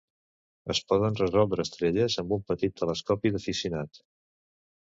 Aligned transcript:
Es 0.73 0.79
poden 0.91 1.19
resoldre 1.19 1.65
estrelles 1.69 2.17
amb 2.23 2.35
un 2.39 2.43
petit 2.53 2.75
telescopi 2.83 3.33
d'aficionat. 3.37 4.03